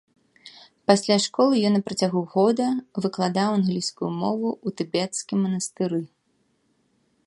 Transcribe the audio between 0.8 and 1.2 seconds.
Пасля